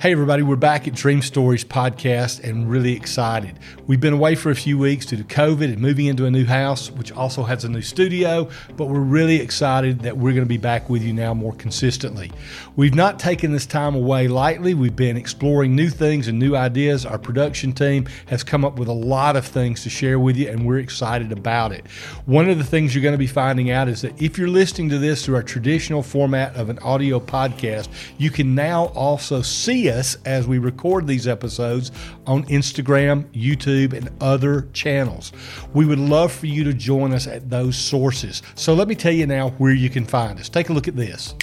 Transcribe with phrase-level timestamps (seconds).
[0.00, 3.58] Hey, everybody, we're back at Dream Stories podcast and really excited.
[3.88, 6.44] We've been away for a few weeks due to COVID and moving into a new
[6.46, 10.48] house, which also has a new studio, but we're really excited that we're going to
[10.48, 12.30] be back with you now more consistently.
[12.76, 14.72] We've not taken this time away lightly.
[14.72, 17.04] We've been exploring new things and new ideas.
[17.04, 20.48] Our production team has come up with a lot of things to share with you,
[20.48, 21.84] and we're excited about it.
[22.24, 24.90] One of the things you're going to be finding out is that if you're listening
[24.90, 29.87] to this through our traditional format of an audio podcast, you can now also see
[29.90, 31.90] us as we record these episodes
[32.26, 35.32] on Instagram, YouTube, and other channels.
[35.74, 38.42] We would love for you to join us at those sources.
[38.54, 40.48] So let me tell you now where you can find us.
[40.48, 41.34] Take a look at this.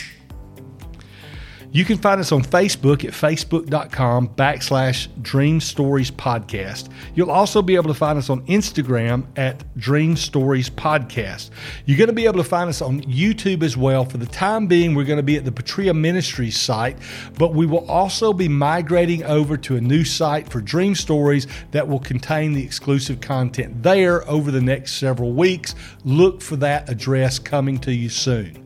[1.76, 6.88] You can find us on Facebook at facebook.com backslash Dream Stories Podcast.
[7.16, 11.50] You'll also be able to find us on Instagram at Dream Stories Podcast.
[11.86, 14.06] You're going to be able to find us on YouTube as well.
[14.06, 16.96] For the time being, we're going to be at the Patria Ministries site,
[17.38, 21.86] but we will also be migrating over to a new site for Dream Stories that
[21.86, 25.76] will contain the exclusive content there over the next several weeks.
[26.05, 28.66] Look for that address coming to you soon.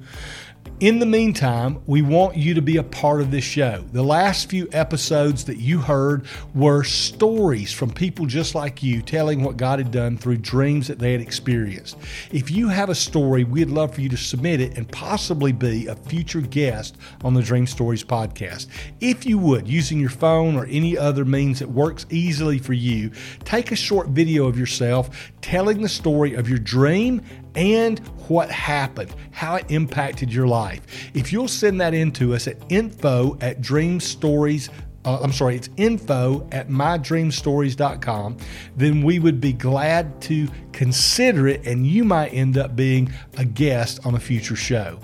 [0.79, 3.83] In the meantime, we want you to be a part of this show.
[3.91, 9.43] The last few episodes that you heard were stories from people just like you telling
[9.43, 11.97] what God had done through dreams that they had experienced.
[12.31, 15.87] If you have a story, we'd love for you to submit it and possibly be
[15.87, 18.67] a future guest on the Dream Stories podcast.
[19.01, 23.11] If you would, using your phone or any other means that works easily for you,
[23.43, 27.21] take a short video of yourself telling the story of your dream
[27.55, 27.99] and
[28.29, 30.68] what happened, how it impacted your life.
[31.13, 34.69] If you'll send that in to us at info at dreamstories
[35.05, 38.37] uh, I'm sorry, it's info at mydreamstories.com,
[38.75, 43.45] then we would be glad to consider it and you might end up being a
[43.45, 44.99] guest on a future show.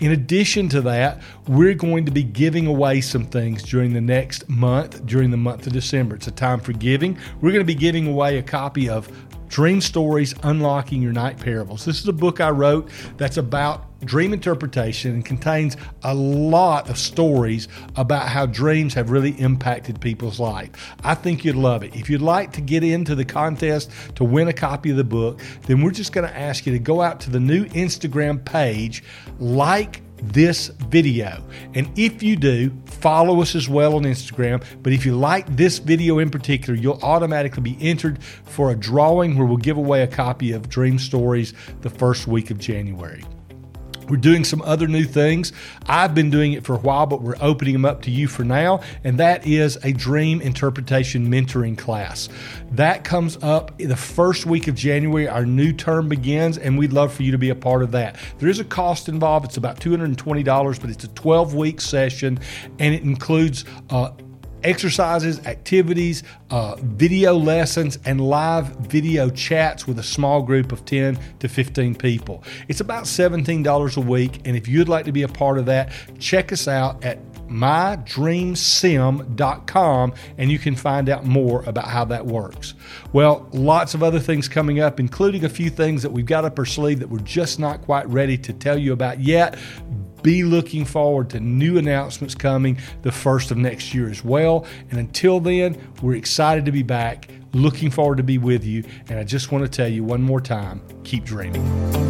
[0.00, 4.48] In addition to that, we're going to be giving away some things during the next
[4.48, 6.16] month, during the month of December.
[6.16, 7.18] It's a time for giving.
[7.40, 9.10] We're going to be giving away a copy of
[9.48, 11.84] Dream Stories Unlocking Your Night Parables.
[11.84, 16.98] This is a book I wrote that's about dream interpretation and contains a lot of
[16.98, 20.94] stories about how dreams have really impacted people's life.
[21.02, 21.94] I think you'd love it.
[21.96, 25.40] If you'd like to get into the contest to win a copy of the book,
[25.62, 29.02] then we're just going to ask you to go out to the new Instagram page,
[29.38, 31.42] like this video.
[31.74, 34.64] And if you do, follow us as well on Instagram.
[34.82, 39.36] But if you like this video in particular, you'll automatically be entered for a drawing
[39.36, 43.24] where we'll give away a copy of Dream Stories the first week of January.
[44.08, 45.52] We're doing some other new things.
[45.86, 48.44] I've been doing it for a while, but we're opening them up to you for
[48.44, 48.80] now.
[49.04, 52.28] And that is a dream interpretation mentoring class.
[52.72, 55.28] That comes up the first week of January.
[55.28, 58.16] Our new term begins, and we'd love for you to be a part of that.
[58.38, 59.46] There is a cost involved.
[59.46, 62.38] It's about $220, but it's a 12 week session,
[62.78, 64.10] and it includes uh,
[64.66, 71.18] exercises, activities, uh, video lessons, and live video chats with a small group of 10
[71.38, 72.42] to 15 people.
[72.68, 75.92] It's about $17 a week, and if you'd like to be a part of that,
[76.18, 82.74] check us out at mydreamsim.com and you can find out more about how that works.
[83.12, 86.58] Well, lots of other things coming up, including a few things that we've got up
[86.58, 89.56] our sleeve that we're just not quite ready to tell you about yet
[90.26, 94.66] be looking forward to new announcements coming the first of next year as well.
[94.90, 98.82] And until then, we're excited to be back, looking forward to be with you.
[99.08, 102.05] And I just want to tell you one more time keep dreaming.